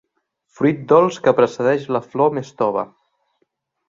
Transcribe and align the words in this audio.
Fruit 0.59 0.79
dolç 0.93 1.19
que 1.27 1.33
precedeix 1.39 1.85
la 1.97 2.01
flor 2.13 2.31
més 2.39 2.49
tova. 2.63 2.87